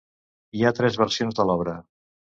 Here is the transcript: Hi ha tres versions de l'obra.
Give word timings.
Hi 0.59 0.63
ha 0.63 0.71
tres 0.79 0.97
versions 1.03 1.39
de 1.41 1.45
l'obra. 1.51 1.77